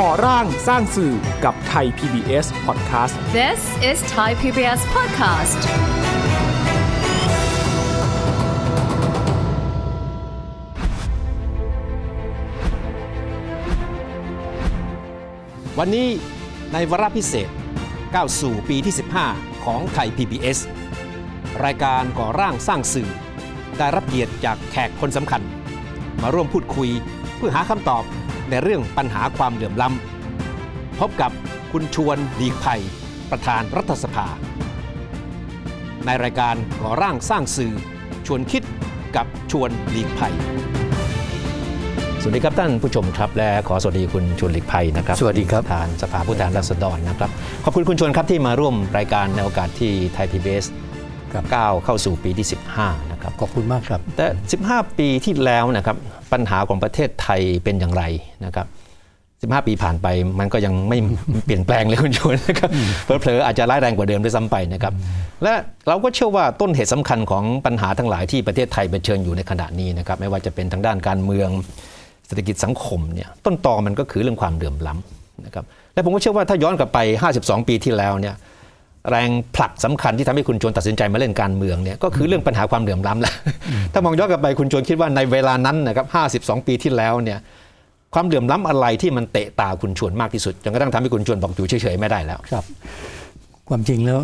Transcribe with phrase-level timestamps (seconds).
[0.00, 1.12] ก่อร่างสร้างสื่อ
[1.44, 3.60] กับไทย PBS Podcast This
[3.90, 5.60] is Thai PBS Podcast
[15.78, 16.08] วันนี้
[16.72, 17.50] ในวาระพิเศษ
[18.14, 18.94] ก้าวสู่ปีที่
[19.28, 20.58] 15 ของไทย PBS
[21.64, 23.10] รายการก่อร่างสร้างสื่อ
[23.78, 25.42] ได้รับเกียรติจากแขกคนสำคัญ
[26.22, 26.90] มาร่วมพูดคุย
[27.36, 28.04] เพื่อหาคำตอบ
[28.52, 31.32] ในเรื่องปัญหาความเหลื่อมล้ำ พบกับ
[31.72, 32.80] คุณชวนหลีกภัย
[33.30, 34.26] ประธานรัฐสภา
[36.06, 37.72] ในรายการก่อร่างสร้างสื่อ
[38.26, 38.62] ชวนคิด
[39.16, 40.34] กับชวนหลีกภัย
[42.20, 47.30] สวัสดีครับท่านผู้ชมครับ และขอสวัสดีคุณชวนหลีกภัยนะครับ สวัสดีครับประธานสภาผู้แทนราษฎรนะครับ
[47.64, 50.66] ขอบคุณคุณชวนครับที่มาร่วมรายการในโอกาสที่ไทยพีบีเอส
[51.54, 52.46] ก้าวเข้าสู่ปีที่
[52.78, 54.26] 15นะครับขอบคุณมากครับ แต่
[54.62, 55.96] 15 ปีที่แล้วนะครับ
[56.32, 58.02] ปัญหาของประเทศไทยเป็นอย่างไร
[58.46, 58.66] นะครับ
[59.52, 60.06] 15 ปีผ่านไป
[60.40, 60.98] มันก็ยังไม่
[61.44, 62.70] เปลี่ยนแปลงเลยคุณชวนนะครับ
[63.04, 64.92] เผลอๆอาจจะร้ายแรงกว่าเดิมด้วยซ้ำไปนะครับ
[65.42, 65.52] และ
[65.88, 71.48] เราก็เชื่อว่าต้นเหตุสำคัญของปัญหาทั้งหลายที่ประเทศไทยเผชิญอยู่ในขณะนี้นะครับไม่ว่าจะเป็นทางด้านการเมือง
[72.26, 76.98] เศรษฐกิจสังคมเนี่ยต้นตอมันก็คือเรื่องความเดือมล้ำนะครับและผมก็เชื่อว่าถ้าย้อนกลับไป
[77.34, 78.34] 52 ปีที่แล้วเนี่ย
[79.10, 83.34] แรงผลักสำคัญที่ทำให้คุณชวนตัดสินใจมาเล่นการเมืองเนี่ยก็คือเรื่องปัญหาความเหลื่อมล้ำแหละ
[83.92, 86.06] ถ้ามองย้อนกลับไปคุณชวนคิดว่าในเวลานั้นนะครับ
[86.52, 87.38] 52 ปีที่แล้วเนี่ย
[88.14, 92.64] ความเหลื่อมล้ำอะไรที่มันเตะตาคุณชวนมากที่สุดจนกระทั่งทำให้คุณชวนบอกอยู่เฉยๆไม่ได้แล้วครับ
[93.68, 94.18] ความจริงแล้ว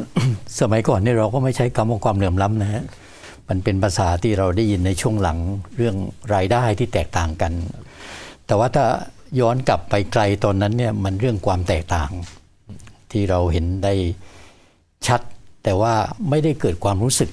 [0.61, 2.83] สมัยก่อนนี่เราก็ไม่ใช้คำว่าความเหลื่อมล้ำนะฮะ
[3.49, 5.39] มันเป็นภาษาที่เราได้ยินในช่วงหลัง
[5.77, 5.97] เรื่อง
[6.35, 7.53] รายได้ที่แตกต่างกัน
[8.47, 8.85] แต่ว่าถ้า
[9.41, 12.11] ย้อนกลับไปไกลตอนนั้นเนี่ยมันเรื่องความแตกต่าง
[13.13, 13.95] ที่เราเห็นได้
[15.07, 15.21] ชัด
[15.65, 15.95] แต่ว่า
[16.29, 17.31] ไม่ได้เกิดความรู้สึก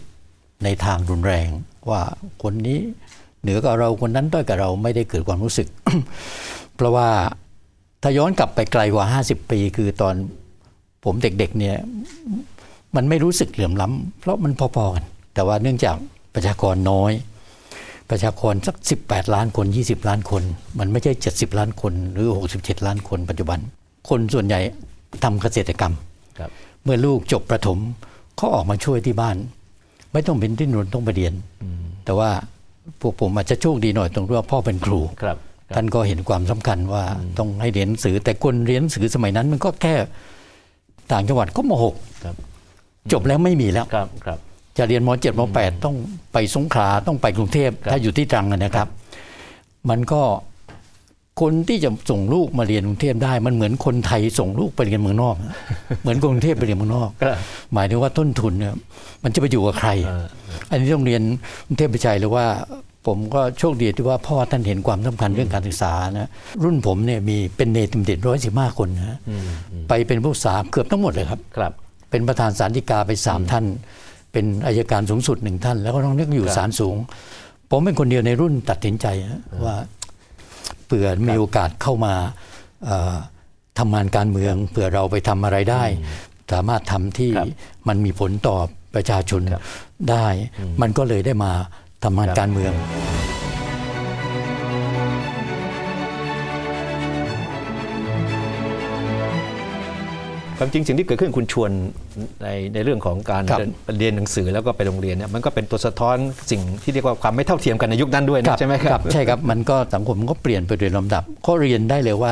[0.63, 1.47] ในทางรุนแรง
[1.89, 2.01] ว่า
[2.43, 2.79] คนนี้
[3.41, 5.67] เหนือกว่าเราคนนั้นด้อยกับเราไม่ได้เกิดความรู้สึก
[6.75, 7.09] เพราะว่า
[8.01, 10.15] ถ้าย้อนกลับไปไกลกว่า 50 ปี คือตอน
[11.03, 11.75] ผมเด็กๆเนี่ย
[12.95, 15.95] มันไม่รู้สึกเหลื่อมล้ำเพราะมันพอๆกัน แต่ว่าเนื่องจาก
[16.35, 17.11] ประชากรน้อย
[18.09, 20.43] ประชากรสัก 18 ล้านคน 20 ล้านคน
[20.79, 22.27] มันไม่ใช่ 70 ล้านคน หรือ
[22.57, 23.59] 67 ล้านคนปัจจุบัน
[24.09, 24.59] คนส่วนใหญ่
[25.23, 25.93] ทำเกษตรกรรม
[26.39, 26.51] ครับ
[26.85, 27.79] เมื่อลูกจบประถม
[28.37, 29.37] เขาออกมาช่วยที่บ้าน
[30.13, 31.33] ไม่ต้องเป็นที่นนต้องไปเรียน
[32.05, 32.29] แต่ว่า
[33.01, 35.37] พวกผมอาจจะโชคดีหน่อยตรงที่ว่าพ่อเป็นครูครับ
[35.75, 37.03] ท่านก็เห็นความสำคัญว่า
[37.37, 39.95] ต้องให้เรียนหนังสือ แต่คนเรียนหนังสือสมัยนั้นมันก็แค่
[41.11, 42.35] ต่างจังหวัดก็มหกครับ
[43.11, 44.39] จบแล้วไม่มีแล้วครับครับ
[44.77, 45.95] จะเรียนมเจ็ดมแปดต้อง
[46.33, 48.87] ไปสงขลาต้องไปกรุงเทพครับถ้าอยู่ที่ตรังอะนะครับ
[49.89, 50.21] มันก็
[51.41, 55.35] คนที่จะส่งลูกมาเรียนกรุงเทพได้ มันเหมือนคนไทยส่งลูกไปเรียนเมืองนอก
[56.01, 57.35] เหมือนกรุงเทพไปเรียนเมืองนอกครับ
[57.73, 58.73] หมายถึงว่าต้นทุนเนี่ย
[59.23, 60.25] มันจะไปอยู่กับใครเออ
[60.69, 61.21] อันนี้ต้องเรียน
[61.65, 62.45] กรุงเทพไปชัยเลยว่า
[63.07, 66.29] ผมก็โชคดีที่ว่าพ่อท่านเห็นความสำคัญเรื่องการศึกษานะ
[66.63, 69.17] รุ่นผมเนี่ยมีเป็นเนติมเด็ดร้อยสิบห้าคนนะ
[69.89, 71.71] ไปเป็นผู้ศึกษาเกือบทั้งหมดเลยครับครับ
[72.11, 73.65] เป็นประธานศาลฎีกาไปสามท่าน
[74.31, 76.95] เป็นอายการสูงสุดหนึ่งท่าน แล้วก็ต้องนึกอยู่ศาลสูง
[77.71, 79.75] ผมเป็นคนเดียวในรุ่นตัดสินใจฮะว่า
[80.85, 82.13] เผื่อมีโอกาสเข้ามา
[82.85, 83.15] เอ่อ
[83.79, 85.83] ทำงานการเมืองเผื่อเราไปทำอะไรได้
[86.51, 87.47] สามารถทำที่ครับ
[87.87, 88.57] มันมีผลต่อ
[88.95, 89.61] ประชาชนครับ
[90.11, 90.27] ได้
[90.81, 91.51] มันก็เลยได้มา
[92.03, 92.73] ทำงานการเมือง
[100.59, 101.71] ความจริงสิ่งที่เกิดขึ้นคุณชวน
[102.43, 106.17] ในในเรื่องของการครับเรียนเรียนหนังสือแล้วก็ไปโรงเรียนเนี่ยมันก็เป็นตัวสะท้อน
[106.51, 112.31] สิ่งที่เรียกว่าความไม่เท่าเทียมกันในยุคนั้นด้วยนะใช่ไหมครับ ใช่ครับมันก็สังคมมันก็เปลี่ยนไปโดยลำดับ ก็เรียนได้เลยว่า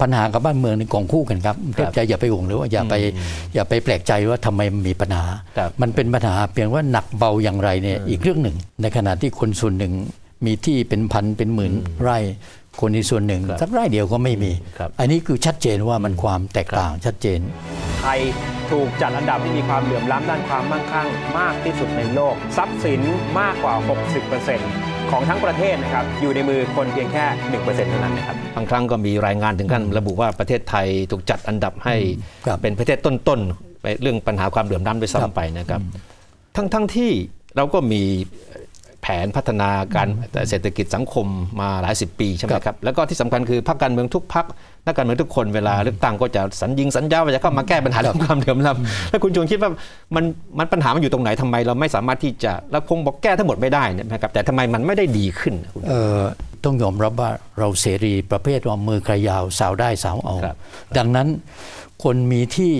[0.00, 2.94] ปัญหากับบ้านเมืองนี่กองคู่กันครับครับใจอย่าไปห่วงหรือว่าอย่าไป
[3.54, 5.24] อย่าไปแปลกใจว่าทำไมมันมีปัญหา
[5.58, 9.92] ครับ มันเป็นปัญหาเพียงว่าหนักเบาอย่างไรเนี่ยอีกเรื่องหนึ่ง ในขณะที่คนส่วนหนึ่ง
[10.46, 11.72] มีที่เป็นพันเป็นหมื่น
[12.02, 12.18] ไร่
[12.80, 17.40] คนในส่วนหนึ่งครับสักไร่เดียวก็ไม่มีครับอันนี้คือชัดเจนว่ามันความแตกต่างชัดเจน
[18.00, 18.20] ไทย
[18.70, 23.00] ถูกจัดอันดับที่มีความเหลื่อมล้ำด้านความมั่งคั่ง มากที่สุดในโลก ทรัพย์สิน
[23.40, 23.74] มากกว่า
[24.42, 31.96] 60%ของทั้งประเทศนะครับอยู่ในมือคนเพียงแค่ 1%เท่านั้นนะครับบางครั้งก็มีรายงานถึงขั้นระบุว่าประเทศไทยถูกจัดอันดับให้
[32.46, 35.80] ครับเป็นประเทศต้นๆไปเรื่องปัญหาความเหลื่อมล้ำด้วยซ้ำไปนะครับ
[36.56, 37.10] ทั้งทั้งที่
[37.56, 38.02] เราก็มี
[39.02, 40.08] แผนพัฒนาการ
[40.48, 41.26] เศรษฐกิจสังคม
[41.60, 44.46] มาหลายสิบปีใช่ไหมครับแล้วก็ที่สำคัญคือพรรคการเมืองทุกพรรค
[44.86, 49.70] นักการเมืองทุกคนเวลาเลือกตั้งก็จะสัญญิงสัญญาว่าจะเข้ามาแก้ปัญหาเรื่องความเหลื่อมล้ำแล้วคุณชวนคิดว่า
[50.14, 50.24] มัน
[50.58, 56.22] มันปัญหามันอยู่ตรงไหนทำไมเราไม่สามารถที่จะเราคงบอกแก้ทั้งหมดไม่ได้เนยนะครับแต่ทำไมมันไม่ได้ดีขึ้นคุณเอ่อ
[56.64, 60.56] ต้องยอมรับว่าเราเสรีประเภทว่ามือใครยาวสาวได้สาวเอาครับ
[60.98, 61.28] ดังนั้น
[62.04, 62.72] คนมีที่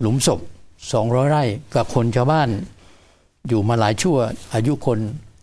[0.00, 0.40] หลุมศพ
[0.84, 1.42] 200ไร่
[1.74, 2.48] กับคนชาวบ้าน
[3.48, 4.16] อยู่มาหลายชั่ว
[4.54, 4.98] อายุคน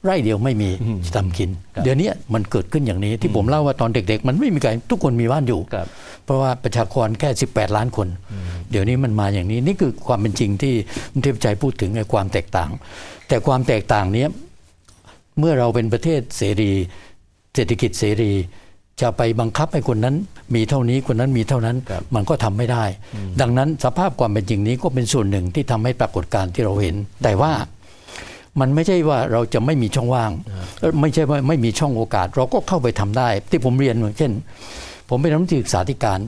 [0.05, 0.69] ไร่เดียวไม่มี
[1.05, 1.49] จะทำกิน
[1.83, 5.89] เดี๋ยวนี้มันเกิดขึ้นอย่างนี้ที่ผมเล่าว่าตอนเด็ก ๆ มันไม่มีใครทุกคนมีบ้านอยู่ครับพ
[6.25, 8.07] เพราะว่าประชากรแค่ 18 ล้านคน
[8.71, 10.73] เดี๋ยวนี้มันมาอย่างนี้นี่คือความเป็นจริงที่
[11.11, 12.69] คุณเทพชัยพูดถึงในความแตกต่าง
[13.27, 14.29] แต่ความแตกต่างเนี้ย
[15.39, 16.71] เมื่อเราเป็นประเทศเสรี
[17.55, 18.31] เศรษฐกิจเสรี
[19.01, 20.15] จะไปบังคับให้คนนั้น
[20.55, 22.83] มีเท่านี้คนนั้นมีเท่านั้นครับมันก็ทำไม่ได้
[23.41, 27.51] ดังนั้นสภาพความเป็นจริงนี้ก็เป็นส่วนหนึ่งที่ทำให้ปรากฏการณ์ที่เราเห็น แต่ว่า
[28.59, 30.31] มันไม่ใช่ว่าเราจะไม่มีช่องว่าง
[30.79, 34.31] เอ่อไม่ใช่ว่าไม่มีช่องโอกาส เราก็เข้าไปทำได้ ที่ผมเรียนอย่างเช่น
[35.09, 36.19] ผมเป็นรัฐมนตรีศึกษาธิการ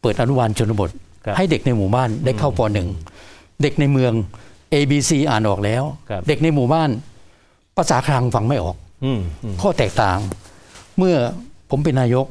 [0.00, 0.90] เปิดอนุบาลชนบท
[1.24, 2.88] ครับให้เด็กในหมู่บ้านได้เข้าปหนึ่ง
[3.62, 4.12] เด็กในเมือง
[4.72, 6.90] A B C อ่านออกแล้วครับเด็กในหมู่บ้าน
[7.76, 10.18] ภาษาคลังฟังไม่ออกอืมอืมข้อแตกต่าง
[10.98, 11.16] เมื่อ
[11.70, 12.26] ผมเป็นนายก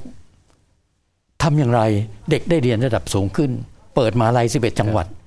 [1.43, 1.81] ทำอย่างไร
[2.29, 3.51] เด็กได้เรียนระดับสูงขึ้น
[3.95, 5.22] เปิดมหาลัย11 จังหวัดอืม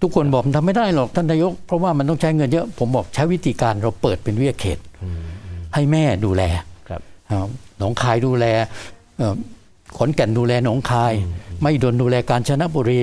[0.00, 4.78] ทุกคนบอกมันทำไม่ได้หรอกท่านนายก เพราะว่ามันต้องใช้เงินเยอะ ผมบอกใช้วิธีการเราเปิดเป็นวิทยาเขต
[5.74, 6.42] ให้แม่ดูแล
[6.88, 7.00] ครับ
[7.30, 7.48] ครับ
[7.78, 8.44] หนองคายดูแล
[9.18, 9.34] เอ่อ
[9.96, 11.12] ขอนแก่นดูแลหนองคาย
[11.62, 13.02] ไม่ดนดูแลกาญจนบุรี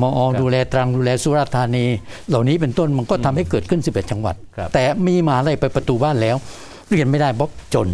[0.00, 1.84] มอดูแลตรังดูแลสุราษฎร์ธานี
[2.28, 6.36] เหล่านี้เป็นต้นมันก็ทำให้เกิดขึ้น 11 จังหวัดครับแต่มีมหาอะไรไปประตูบ้านแล้ว
[6.90, 7.88] เรียนไม่ได้เพราะจน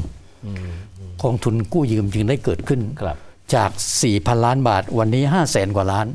[1.23, 3.17] กองทุนกู้ยืมจึงได้เกิดขึ้นครับ
[3.55, 3.71] จาก
[4.09, 6.07] 4,000ล้านบาทวันนี้5 0 0แสนกว่าล้าน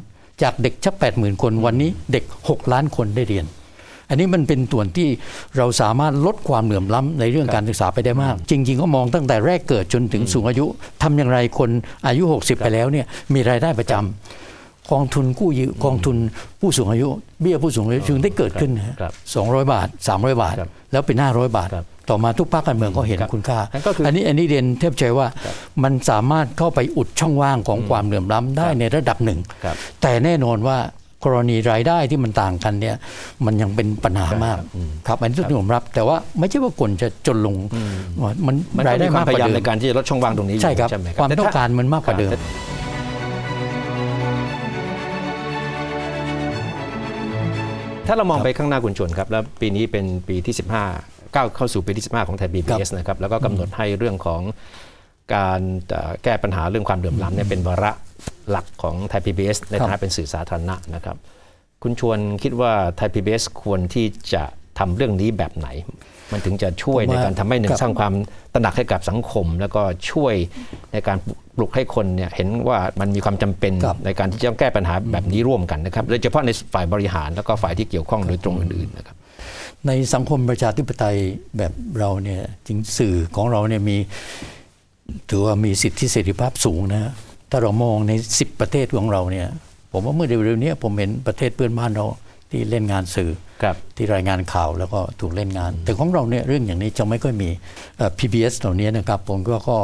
[0.43, 3.45] จากเด็กชัก80,000คนวันนี้เด็ก 6 ล้านคนได้เรียน
[4.09, 5.07] อันนี้มันเป็นส่วนที่
[5.57, 10.65] เราสามารถลดความเหลื่อมล้ำในเรื่องการศึกษาไปได้มาก จริง ๆ ก็มองตั้งแต่แรกเกิดจนถึงสูงอายุ
[11.01, 11.69] ทำอย่างไรคน
[12.07, 16.17] อายุ 60 ไปแล้วเนี่ยมีรายได้ประจำกองทุนกู้ยืมกองทุน
[16.59, 17.07] ผู้สูงอายุ
[17.41, 19.13] เบี้ยผู้สูงอายุจึงได้เกิดขึ้นนะฮะครับ
[19.43, 25.27] 200 บาท 300 บาทครับแล้วเป็น 500 บาทครับ ต่อมาทุกภาคการเมืองก็เห็นครับคุณค่านั่นก็คืออัอันนี้อันนี้เรียนเทพใจว่า
[25.83, 30.77] มันสามารถเข้าไปอุดช่องว่างของความเหลื่อมล้ำได้ในระดับหนึ่งครับแต่แน่นอนว่า
[31.25, 32.95] กรณีรายได้ที่มันต่างกันเนี่ย
[33.45, 34.57] มันยังเป็นปัญหามาก
[35.07, 37.55] ครับอันนี้ต้องยอมรับ แต่ว่าไม่ใช่ว่าคนจะจนลง
[38.47, 42.31] มันมันรายก็ได้มีความมากพกยายามว่าเดิในมการที่จะลดช่องว่างตรงนี้อยู่ใช่ครับใช่ไหมครับความแต่ต้องถ้การมันมากกว่าเดิม
[48.07, 54.41] ถ้าเรามองไปข้างหน้าคุณชวนครับ แล้วปีนี้เป็นปีที่ 15 ก้าวเข้าสู่ปีที่15ของไทย BBS นะครับแล้วก็กำหนดให้เรื่องของ
[55.35, 57.91] การเอ่อแก้ปัญหาเรื่องความเหลื่อมล้ำเนี่ยเป็นวาระ
[58.49, 61.17] หลักของไทย PBS ในฐานะเป็นสื่อสาธารณะนะครับ
[61.83, 64.43] คุณชวนคิดว่าไทย PBS ควรที่จะ
[64.79, 65.67] ทำเรื่องนี้แบบไหน
[66.31, 68.13] มันถึงจะช่วยผมในว่าการทำให้หนึ่ครังบสร้างความ
[68.53, 69.81] ตระหนักให้กับสังคม แล้วก็
[70.11, 70.33] ช่วย
[70.93, 71.17] ในการ
[71.57, 79.17] ปลุกให้คนเนี่ยเห็นว่ามันมีความจำเป็นครับในการที่จะต้องแก้ปัญหาแบบนี้ร่วมกันนะครับโดยเฉพาะในฝ่ายบริหารแล้วก็ฝ่ายที่เกี่ยวข้องโดยตรงอื่นๆนะครับ
[79.87, 81.17] ในสังคมประชาธิปไตย
[81.57, 83.97] แบบเราเนี่ยจริงสื่อของเราเนี่ยมี
[85.29, 87.11] ถือว่ามีสิทธิเสรีภาพสูงนะฮะ
[87.49, 89.47] ถ้าเรามองใน 10 ประเทศของเราเนี่ย
[89.91, 92.05] ผมว่าเมื่อเร็วๆนี้ผมเห็นประเทศเพื่อนบ้านเรา
[92.49, 93.31] ที่เล่นงานสื่อ
[93.63, 97.49] ครับที่รายงานข่าวแล้วก็ถูกเล่นงาน แต่ของเราเนี่ยเรื่องอย่างนี้จะไม่ค่อยมี
[97.97, 99.77] เอ่อ PBS เหล่านี้นะครับผมก็ก็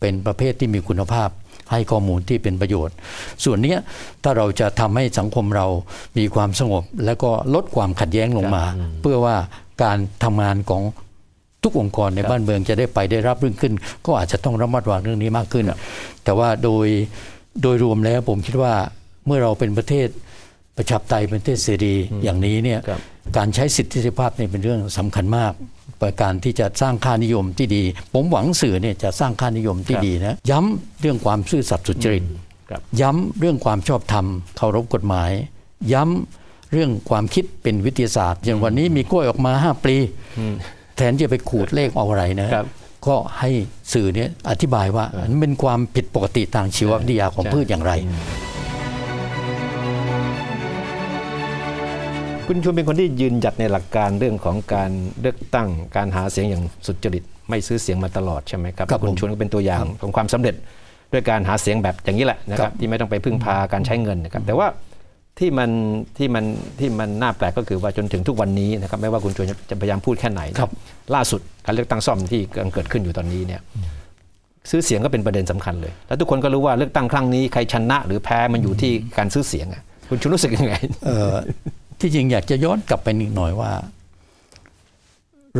[0.00, 1.28] เป็นประเภทที่มีคุณภาพ
[1.72, 2.94] ให้ข้อมูลที่เป็นประโยชน์
[3.44, 3.78] ส่วนเนี้ย
[4.22, 5.66] ถ้าเราจะทำให้สังคมเรา
[6.18, 8.64] มีความสงบ แล้วก็ลดความขัดแย้งลงมา
[9.00, 9.36] เพื่อว่า
[9.82, 10.82] การทำงานของ
[11.62, 13.72] ทุกองค์กรในบ้านเมืองจะได้ไปได้รับรื่นขึ้น
[14.06, 15.64] ก็อาจจะต้องระมัดระวังเรื่องนี้มากขึ้น
[16.24, 16.86] แต่ว่าโดย
[17.62, 18.72] โดยรวมแล้วผมคิดว่า
[19.26, 20.08] เมื่อเราเป็นประเทศ
[20.76, 21.94] ประชาธิปไตยเป็นประเทศเสรี
[22.24, 23.00] อย่างนี้เนี่ยครับ
[23.36, 25.52] การใช้สิทธิเสรีภาพเนี่ยเป็นเรื่องสำคัญมาก
[26.02, 27.82] ประการที่จะสร้างค่านิยมที่ดี
[28.14, 32.24] ผมหวังสื่อเนี่ยจะสร้างค่านิยมที่ดีนะย้ำเรื่องความซื่อสัตย์สุจริต
[32.70, 35.30] ครับย้ำเรื่องความชอบธรรมเคารพกฎหมาย
[35.92, 39.96] ย้ำเรื่องความคิดเป็นวิทยาศาสตร์ อย่างวันนี้มีกล้วยออกมาห้าปลี
[40.96, 42.66] แทนที่จะไปขูดเลขเอาอะไรนะครับ
[43.06, 43.50] ก็ให้
[43.92, 47.92] สื่อเนี่ยอธิบายว่าอันนั้นเป็นความผิดปกติทางชีววิทยาของใช่พืชอย่างไร
[52.48, 60.54] คุณชวนเป็นคนที่ยืนหยัดในหลักการเรื่องของการเลือกตั้งการหาเสียงอย่างสุจริต ไม่ซื้อเสียงมาตลอดใช่ไหมครับครับคุณผมชวนก็เป็นตัวอย่างของความสำเร็จ
[61.12, 64.66] ด้วยการหาเสียงแบบอย่างนี้แหละนะคครัรับบที่ไม่ต้องไปพึ่งพาการใช้เงินนะครับแต่ว่า
[65.38, 65.70] ที่มัน
[66.18, 66.44] ที่มัน
[66.80, 70.72] ที่มันน่าแปลกก็คือว่าจนถึงทุกวันนี้นะครับไม่ว่าคุณชวนจะพยายามพูดแค่ไหนนะครับ
[71.14, 73.60] ล่าสุดการเลือกตั้งซ่อมที่กำลังเกิดขึ้นอยู่ตอนนี้เนี่ย
[74.70, 80.74] ซื้อเสียงก็เป็นประเด็นสำคัญเลย แล้วทุกคนก็รู้ว่าเลือกตั้งครั้งนี้ใครชนะ หรือแพ้มันอยู่ที่การซื้อเสียงอะคุณชุนรู้สึกยังไง
[81.04, 81.34] เอ่อ
[82.00, 83.72] ที่จริงอยากจะย้อนกลับไปนิดหน่อยว่า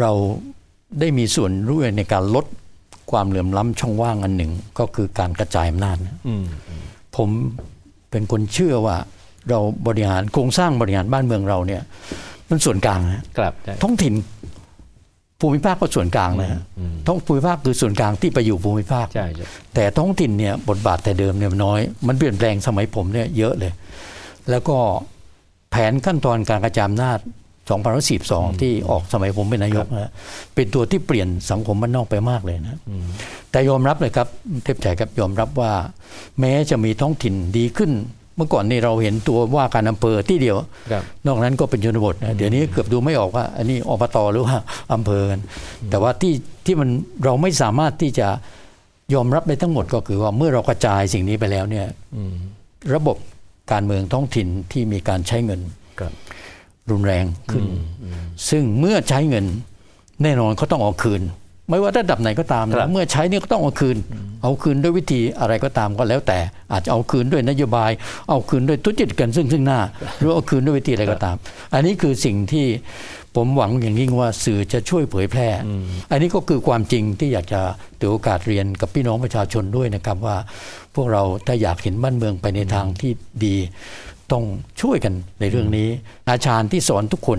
[0.01, 0.13] เรา
[1.01, 2.47] ได้มีส่วนร่วมในการลด
[3.11, 6.17] ความเหลื่อมล้ำช่องว่างอันหนึ่งก็คือการกระจายอำนาจนะ
[7.17, 7.29] ผม
[8.11, 8.97] เป็นคนเชื่อว่า
[9.51, 11.83] เราบริหารโครงสร้างบริหารบ้านเมืองเราเนี่ย
[12.51, 14.15] มันส่วนกลางนะครับใช่ท้องถิ่น
[15.41, 16.61] ภูมิภาคก็ส่วนกลางนะฮะ
[17.07, 23.73] ท้องภูมิภาคคือส่วนกลางที่ไปอยู่ภูมิภาคใช่ใช่แต่ท้องถิ่นเนี่ยบทบาทแต่เดิมเนี่ยมันน้อย มันเปลี่ยนแปลงสมัยผมเนี่ยเยอะเลย
[24.51, 24.79] แล้วก็
[25.75, 27.19] แผนขั้นตอนการกระจายอำนาจ
[27.91, 30.13] 2042ที่ออกสมัยผมเป็นนายกนะ
[30.55, 32.79] เป็นตัวที่เปลี่ยนสังคมบ้านนอกไปมากเลยนะ
[33.51, 34.29] แต่ยอมรับเลยครับ
[34.65, 35.73] เทพชัยครับยอมรับว่า
[36.41, 37.91] แม้จะมีท้องถิ่นดีขึ้น
[38.37, 40.57] เมื่อก่อนนี่เราเห็นตัวว่าการอำเภอที่เดียว
[40.91, 44.57] ครับนอกนั้นก็เป็นชนบทนะเดี๋ยวนี้เกือบดูไม่ออกว่า อันนี้อบตหรือว่า
[44.95, 45.41] อำเภอกัน
[45.91, 46.35] แต่ว่าที่
[46.67, 46.89] ที่มัน
[47.25, 48.29] เราไม่สามารถที่จะ
[49.15, 51.87] ยอมรับได้ทั้งหมดก็คือว่าเมื่อเรากระจายสิ่งนี้ไปแล้วเนี่ย
[52.95, 53.17] ระบบ
[53.73, 55.61] การเมืองท้องถิ่นที่มีการใช้เงิน
[56.01, 56.13] ครับ
[56.91, 57.65] รุนแรงขึ้น
[58.51, 59.45] ซึ่งเมื่อใช้เงิน
[60.23, 61.23] แน่นอนเขาต้องเอาคืน
[61.69, 63.97] ไม่ว่าระดับไหนก็ตามครันะบเมื่อใช้เนี่ยก็ต้องเอาคืน
[64.43, 66.39] เอาคืนด้วยวิธีอะไรก็ตามก็แล้วแต่
[66.73, 67.91] อาจจะเอาคืนด้วยนโยบาย
[68.29, 69.81] เอาคืนด้วยทุจริตกันซึ่งซึ่งหน้า
[70.19, 71.37] หรือเอาคืนด้วยวิธีอะไรก็ตาม
[71.75, 72.67] อันนี้คือสิ่งที่
[73.35, 75.49] ผมหวังอย่างยิ่งว่าสื่อจะช่วยเผยแพร่
[76.11, 77.61] อันนี้ก็คือความจริงที่อยากจะ
[78.01, 80.37] ถือโอกาสเรียนกับพี่น้องประชาชนด้วยนะครับว่า
[80.95, 83.13] พวกเราถ้าอยากเห็นบ้านเมืองไปในทางที่
[83.45, 83.57] ดี
[84.33, 84.45] ต้อง
[84.81, 85.89] ช่วยกันในเรื่องนี้
[86.31, 87.39] อาจารย์ที่สอนทุกคน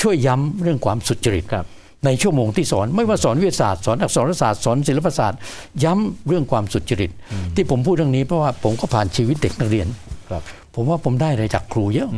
[0.00, 1.66] ช่วยย้ำเรื่องความสุจริตครับ
[2.04, 5.40] ในชั่วโมงที่สอนไม่ว่าสอนวิทยาศาสตร์สอนอักษรศาสตร์สอนศิลปศาสตร์
[5.84, 7.10] ย้ำเรื่องความสุจริต
[7.54, 9.86] ที่ผมพูดเรื่องนี้เพราะว่าผมก็ผ่านชีวิตเด็กนักเรียน
[10.28, 10.42] ครับ
[10.74, 12.10] ผมว่าผมได้อะไรจากครูเยอะ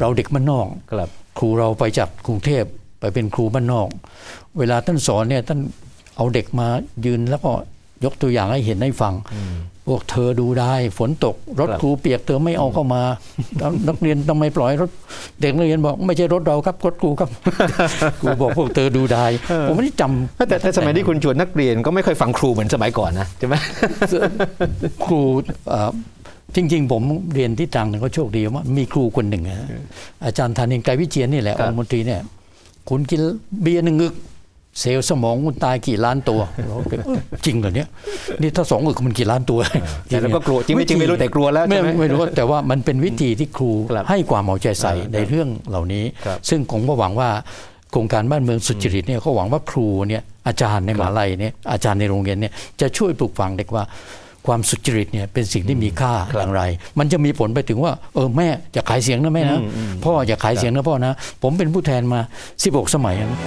[0.00, 1.08] เราเด็กบ้านนอกครับ
[1.38, 2.64] ครูเราไปจากกรุงเทพ
[3.00, 3.88] ไปเป็นครูบ้านนอก
[4.58, 5.60] เวลาท่านสอนเนี่ยท่าน
[6.16, 6.68] เอาเด็กมา
[7.04, 7.50] ยืนแล้วก็
[8.04, 9.14] ยกตัวอย่างให้เห็นให้ฟัง
[9.88, 13.02] พวกเธอดูได้ฝนตก รถครับครูเปียกเธอไม่เอาเข้ามา
[13.58, 14.90] แล้วนักเรียนทำไมปล่อยรถ
[15.40, 17.30] เด็กนักเรียนบอกไม่ใช่รถเราครับรถครูครับ
[18.20, 19.24] ครูบอกพวกเธอดูได้
[19.68, 23.54] ผมไม่ได้จำแต่แต่สมัยที่คุณชวนนักเรียนก็ไม่ค่อยฟังครูเหมือนสมัยก่อนนะใช่ไหม
[25.04, 25.22] ครู
[25.68, 25.90] เอ่อ
[26.56, 27.02] จริงๆ ผม
[27.34, 29.58] เรียนที่ตรังเนี่ยก็โชคดีว่ามีครูคนหนึ่งอะ
[30.24, 32.20] อาจารย์ธานินทร์ กรัยวิเชียรนี่แหละครับองคมนตรีเนี่ย
[32.88, 33.20] คุณกิน
[33.62, 34.14] เบียร์หนึ่งอึก
[34.80, 37.88] เซลล์สมองคุณตายกี่ล้านตัวเราก็เอ้ยจริงเหรอเนี่ย
[38.40, 39.60] นี่ถ้าสองอึกมันกี่ล้านตัว
[40.08, 47.30] แต่เราก็กลัวจริงไม่จริงไม่รู้แต่กลัวแล้วใช่ไหมไม่รู้แต่ว่ามันเป็นวิธีที่ครูครับให้ความเอาใจใส่ครับในเรื่องเหล่านี้ครับซึ่งผมก็หวังว่า
[47.92, 53.84] โครงการบ้านเมืองสุจริตเนี่ยก็หวังว่าครูเนี่ยอาจารย์ในมหาลัยเนี่ยอาจารย์ในโรงเรียนเนี่ยจะช่วยปลูกฝังเด็กว่า
[54.46, 56.62] ความสุจริตเนี่ยเป็นสิ่งที่มีค่าอย่างไร
[56.98, 59.60] มันจะมีผลไปถึงว่า เออแม่จะขายเสียงนะแม่นะ
[60.04, 62.20] พ่ออย่าขายเสียงนะพ่อนะ ผมเป็นผู้แทนมา
[62.56, 63.38] 16 สมัยนะ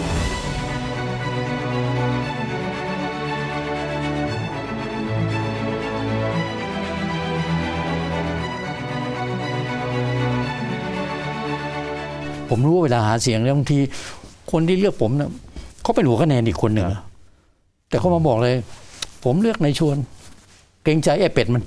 [12.52, 13.80] ผมรู้ว่าเวลาหาเสียงแล้วบางที
[14.52, 15.30] คนที่เลือกผมเนี่ย
[15.84, 17.02] เขาเป็นหัวคะแนนอีกคนหนึ่งนะ
[17.90, 18.56] แต่เขามาบอกเลย
[19.26, 19.98] ผมเลือกนายชวน
[20.84, 21.64] เกรงใจไอ้เป็ดมัน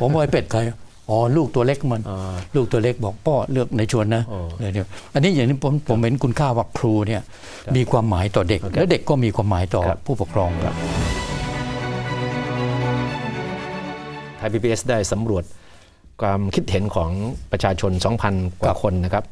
[0.00, 0.60] ผมบอกไอ้เป็ดใคร
[1.08, 7.22] อ๋อลูกตัวเล็กมันอ่าลูกตัวเล็กบอกพ่อเลือกนายชวนนะโอ้เดี๋ยวเดี๋ยวอันนี้อย่างนี้ผมผมเห็นคุณค่าว่าครูเนี่ย
[7.76, 10.74] มีความหมายต่อเด็ก และเด็กก็มีความหมายต่อครับผู้ปกครองครับ
[14.36, 15.44] ไทย PBS ได้สำรวจ
[16.20, 17.10] ความคิดเห็นของ
[17.52, 17.92] ประชาชน
[18.26, 19.24] 2,000 กว่าคนนะครับ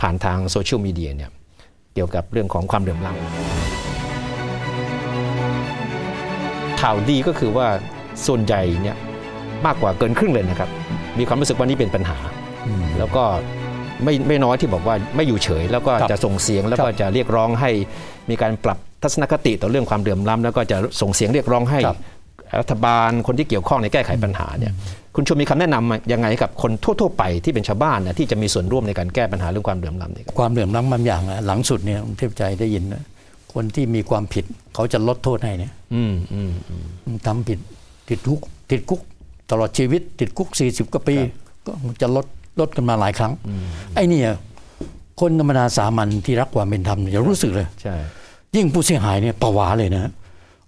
[0.00, 1.30] ผ่านทางโซเชียลมีเดียเนี่ย
[1.94, 3.20] เกี่ยวกับเรื่องของความเหลื่อมล้ำ
[6.80, 7.66] ข่าวดีก็คือว่า
[8.26, 8.96] ส่วนใหญ่เนี่ย
[9.66, 10.70] มากกว่าเกินครึ่งเลยนะครับ
[11.18, 12.18] มีความรู้สึกว่านี่เป็นปัญหา
[12.98, 13.24] แล้วก็
[14.04, 17.70] ไม่ไม่น้อยที่บอกว่าไม่อยู่เฉย แล้วก็ครับจะส่งเสียงแล้วก็ครับจะเรียกร้องให้
[18.30, 21.98] มีการปรับทัศนคติต่อเรื่องความเหลื่อมล้ำแล้วก็จะส่งเสียงเรียกร้องให้ครับ
[22.60, 24.72] รัฐบาลคนที่เกี่ยวข้องในแก้ไขปัญหาเนี่ย
[25.14, 33.02] คุณชวนมีคำแนะนำยังไงให้กับคนทั่ว ๆ ไปที่เป็นชาวบ้านนะที่จะมีส่วนร่วมในการแก้ปัญหาเรื่องความเหลื่อมล้ำเนี่ยครับความเหลื่อมล้ำบางอย่างอะหลังสุดเนี่ยเทพใจได้ยินนะ
[33.54, 34.44] คนที่มีความผิด
[34.74, 36.74] เขาจะลดโทษให้เนี่ยอืมอืมอื
[37.14, 37.58] มทำผิด
[38.08, 38.40] ติดคุก
[38.70, 39.00] ติดคุก
[39.50, 41.16] ตลอดชีวิต ติดคุก 40กว่าปี
[41.66, 42.26] ก็จะลด
[42.60, 43.32] ลดกันมาหลายครั้ง
[43.94, 44.28] ไอ้เนี่ย
[45.20, 47.94] คนธรรมดาสามัญที่รักความเป็นธรรมเนี่ยจะรู้สึกเลยใช่
[48.56, 50.10] ยิ่งผู้เสียหายเนี่ยประหวาเลยนะ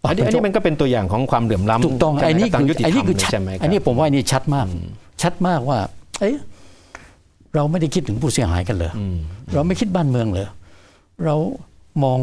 [0.08, 4.66] อันนี้อันนี้มันก็เป็นตัวอย่างของความเหลื่อมล้ำถูกต้องใช่ไอ้ไหมนี่ครับทางคือยุติธรไอ้รนี่มคือชัดใช่ไหมครับไอ้นี่ผมว่านี่ชัดมาก
[5.22, 5.78] ชัดมากว่า
[6.20, 6.36] เอ๊ะ
[7.54, 9.00] เราไม่ได้คิดถึงผู้เสียหายกันเหรออ
[9.54, 10.48] เราไม่คิดบ้านเมืองเหรอ
[11.24, 11.34] เรา
[12.04, 12.18] มอง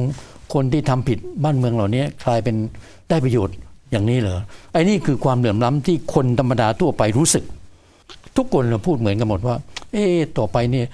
[0.54, 2.56] คนที่ทำผิดบ้านเมืองเหล่านี้กลายเป็น
[3.10, 3.56] ได้ประโยชน์
[3.92, 4.40] อย่างนี้เหรอ
[4.74, 7.44] ไอ้นี่คือความเหลื่อมล้ำที่คนธรรมดาทั่วไปรู้สึก
[8.38, 9.56] ทุกคนเราพูดเหมือนกันหมดว่า
[9.92, 10.88] เอ๊ะต่อไปเนี่ย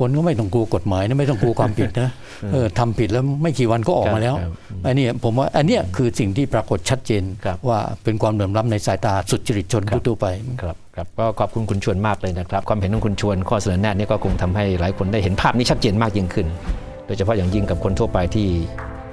[0.00, 2.08] คนก็ไม่ต้องกลัวกฎหมายนะไม่ต้องกลัวความผิดนะ
[2.52, 4.52] เออทำผิดแล้วไม่กี่วันก็ออกมาแล้วครับ
[4.86, 10.26] อันเนี้ยผมว่าอันเนี้ยคือสิ่งที่ปรากฏชัดเจนครับว่าเป็นความเหลื่อมล้ำในสายตาสุจริตชนทั่วๆไป
[10.62, 16.46] ครับครับก็ขอบคุณคุณชวนมากเลยนะครับ ความเห็นของคุณชวนข้อเสนอแนะนี่ก็คงทำให้หลายคนได้เห็นภาพนี้ชัดเจนมากยิ่งขึ้น
[17.06, 18.46] โดยเฉพาะอย่างยิ่งกับคนทั่วไปที่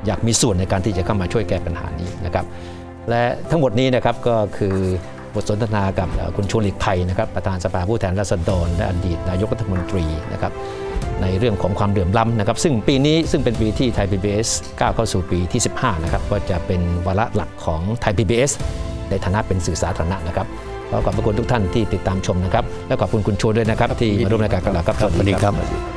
[0.05, 2.45] อยากมีส่วนในการที่จะเข้ามาช่วยแก้ปัญหานี้นะครับ
[3.09, 10.51] และทั้งหมดนี้นะครับก็คือบ ทสนทนากับคุณชวนหลีกภัยนะครับประธานสภาผู้แทนราษฎรและอดีตนายกรัฐมนตรีนะครับ
[11.21, 18.51] ในเรื่องของความเหลื่อมล้ำนะครับ ซึ่งปีนี้ซึ่งเป็นปีที่ไทย PBS ก้าวเข้าสู่ปีที่ 15 นะครับ ก็จะเป็นวาระหลักของไทย PBS
[19.09, 20.47] ในฐานะเป็นสื่อสาธารณะนะครับ
[20.91, 25.96] ก็ขอบพระคุณทุกท่านที่ติดตามชมนะครับ และขอบคุณคุณชวนด้วยนะครับ ที่มาร่วมรายการกับเราครับสวัสดีครับ